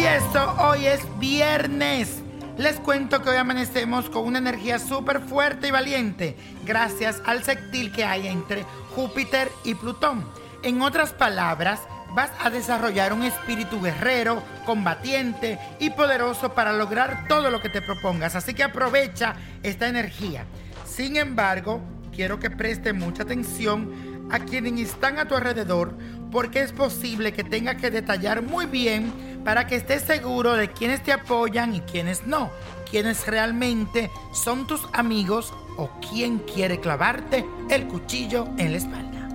[0.00, 2.22] Y esto hoy es viernes.
[2.56, 7.92] Les cuento que hoy amanecemos con una energía súper fuerte y valiente gracias al sextil
[7.92, 8.64] que hay entre
[8.96, 10.26] Júpiter y Plutón.
[10.62, 11.80] En otras palabras,
[12.14, 17.82] vas a desarrollar un espíritu guerrero, combatiente y poderoso para lograr todo lo que te
[17.82, 18.34] propongas.
[18.36, 20.46] Así que aprovecha esta energía.
[20.86, 21.82] Sin embargo,
[22.20, 25.96] quiero que preste mucha atención a quienes están a tu alrededor
[26.30, 31.02] porque es posible que tenga que detallar muy bien para que estés seguro de quienes
[31.02, 32.50] te apoyan y quienes no,
[32.90, 39.28] quienes realmente son tus amigos o quien quiere clavarte el cuchillo en la espalda.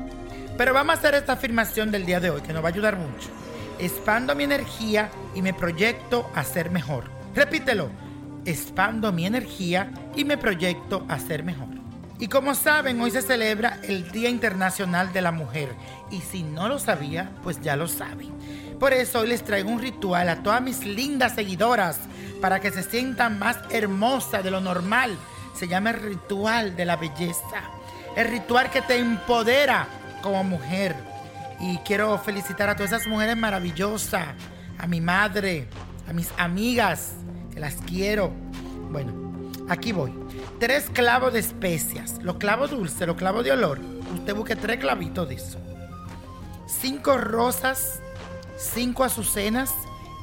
[0.56, 2.98] Pero vamos a hacer esta afirmación del día de hoy que nos va a ayudar
[2.98, 3.30] mucho.
[3.80, 7.06] Expando mi energía y me proyecto a ser mejor.
[7.34, 7.90] Repítelo.
[8.46, 11.85] Expando mi energía y me proyecto a ser mejor.
[12.18, 15.76] Y como saben, hoy se celebra el Día Internacional de la Mujer.
[16.12, 18.32] Y si no lo sabía, pues ya lo saben.
[18.80, 21.98] Por eso hoy les traigo un ritual a todas mis lindas seguidoras
[22.42, 25.18] para que se sientan más hermosas de lo normal.
[25.56, 27.64] Se llama el ritual de la belleza.
[28.16, 29.88] El ritual que te empodera
[30.22, 30.96] como mujer.
[31.60, 34.28] Y quiero felicitar a todas esas mujeres maravillosas,
[34.78, 35.68] a mi madre,
[36.10, 37.14] a mis amigas,
[37.56, 38.32] las quiero.
[38.92, 39.14] Bueno,
[39.68, 40.14] aquí voy.
[40.60, 43.80] Tres clavos de especias, los clavos dulces, los clavos de olor.
[44.14, 45.60] Usted busque tres clavitos de eso.
[46.66, 48.00] Cinco rosas,
[48.58, 49.74] cinco azucenas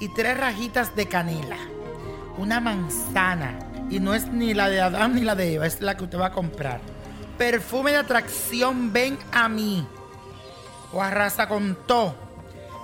[0.00, 1.58] y tres rajitas de canela.
[2.38, 3.58] Una manzana.
[3.90, 6.18] Y no es ni la de Adán ni la de Eva, es la que usted
[6.18, 6.80] va a comprar.
[7.36, 9.86] Perfume de atracción, ven a mí.
[10.94, 12.14] O arrasa con todo.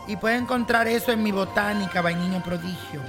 [0.06, 3.00] Y puede encontrar eso en mi botánica, vainillo prodigio.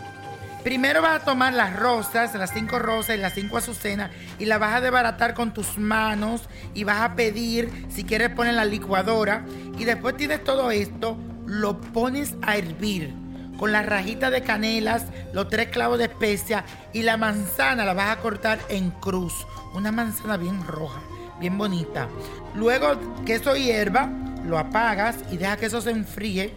[0.64, 4.60] Primero vas a tomar las rosas, las cinco rosas y las cinco azucenas y las
[4.60, 9.46] vas a desbaratar con tus manos y vas a pedir, si quieres poner la licuadora
[9.78, 13.14] y después tienes todo esto, lo pones a hervir
[13.58, 18.18] con las rajitas de canelas, los tres clavos de especia y la manzana la vas
[18.18, 19.34] a cortar en cruz,
[19.74, 21.02] una manzana bien roja,
[21.40, 22.10] bien bonita.
[22.54, 24.10] Luego que eso hierva,
[24.46, 26.54] lo apagas y deja que eso se enfríe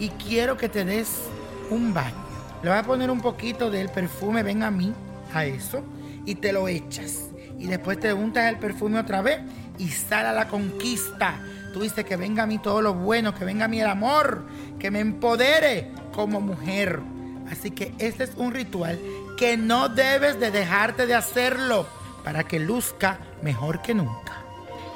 [0.00, 1.22] y quiero que te des
[1.70, 2.23] un baño.
[2.64, 4.90] Le vas a poner un poquito del perfume, ven a mí,
[5.34, 5.84] a eso,
[6.24, 7.26] y te lo echas.
[7.58, 9.40] Y después te untas el perfume otra vez
[9.76, 11.42] y sale a la conquista.
[11.74, 14.46] Tú dices que venga a mí todo lo bueno, que venga a mí el amor,
[14.78, 17.00] que me empodere como mujer.
[17.52, 18.98] Así que este es un ritual
[19.36, 21.86] que no debes de dejarte de hacerlo
[22.24, 24.42] para que luzca mejor que nunca.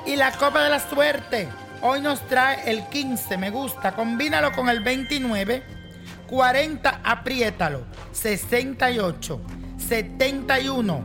[0.07, 1.51] Y la copa de la suerte.
[1.83, 3.93] Hoy nos trae el 15, me gusta.
[3.93, 5.78] Combínalo con el 29
[6.29, 7.85] 40, apriétalo.
[8.13, 9.41] 68,
[9.89, 11.05] 71,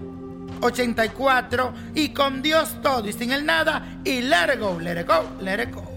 [0.61, 5.07] 84 y con Dios todo y sin el nada y let it go, let it
[5.07, 5.89] go, let it go.